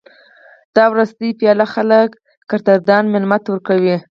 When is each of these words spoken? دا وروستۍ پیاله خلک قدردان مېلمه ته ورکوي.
دا 0.75 0.83
وروستۍ 0.93 1.29
پیاله 1.39 1.65
خلک 1.73 2.09
قدردان 2.51 3.03
مېلمه 3.13 3.37
ته 3.43 3.47
ورکوي. 3.51 3.97